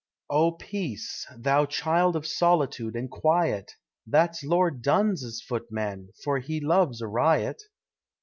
[0.31, 1.27] Oh Peace!
[1.37, 3.73] thou child of solitude and quiet
[4.07, 7.61] That's Lord Dunn's footman, for he loves a riot!